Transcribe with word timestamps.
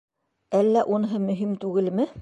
Әллә 0.61 0.85
уныһы 0.95 1.23
мөһим 1.29 1.53
түгелме? 1.67 2.13